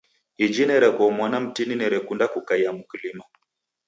Iji 0.45 0.63
nerekoo 0.67 1.11
mwana 1.17 1.37
mtini 1.43 1.73
nerekunda 1.75 2.25
kukaia 2.33 2.71
mkulima. 2.77 3.23